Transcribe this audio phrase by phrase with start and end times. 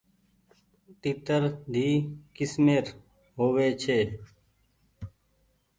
[1.01, 1.89] تيترۮي
[2.37, 2.85] ڪسمير
[3.37, 3.99] هووي ڇي۔